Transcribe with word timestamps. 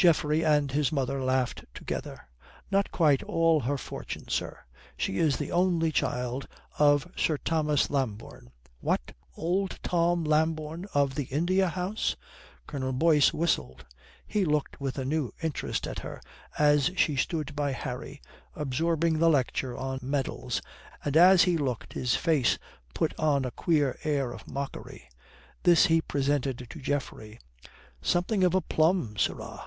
Geoffrey 0.00 0.42
and 0.42 0.72
his 0.72 0.90
mother 0.90 1.22
laughed 1.22 1.62
together. 1.74 2.26
"Not 2.70 2.90
quite 2.90 3.22
all 3.22 3.60
her 3.60 3.76
fortune, 3.76 4.28
sir. 4.28 4.60
She 4.96 5.18
is 5.18 5.36
the 5.36 5.52
only 5.52 5.92
child 5.92 6.48
of 6.78 7.06
Sir 7.16 7.36
Thomas 7.36 7.90
Lambourne." 7.90 8.50
"What! 8.80 9.12
old 9.36 9.78
Tom 9.82 10.24
Lambourne 10.24 10.86
of 10.94 11.16
the 11.16 11.24
India 11.24 11.68
House?" 11.68 12.16
Colonel 12.66 12.94
Boyce 12.94 13.34
whistled. 13.34 13.84
He 14.26 14.46
looked 14.46 14.80
with 14.80 14.96
a 14.96 15.04
new 15.04 15.34
interest 15.42 15.86
at 15.86 15.98
her 15.98 16.22
as 16.58 16.90
she 16.96 17.14
stood 17.14 17.54
by 17.54 17.72
Harry, 17.72 18.22
absorbing 18.56 19.18
the 19.18 19.28
lecture 19.28 19.76
on 19.76 19.98
medals, 20.00 20.62
and 21.04 21.14
as 21.14 21.42
he 21.42 21.58
looked 21.58 21.92
his 21.92 22.16
face 22.16 22.56
put 22.94 23.12
on 23.18 23.44
a 23.44 23.50
queer 23.50 23.98
air 24.04 24.32
of 24.32 24.48
mockery. 24.48 25.10
This 25.64 25.84
he 25.92 26.00
presented 26.00 26.66
to 26.70 26.80
Geoffrey. 26.80 27.38
"Something 28.00 28.42
of 28.44 28.54
a 28.54 28.62
plum, 28.62 29.18
sirrah. 29.18 29.66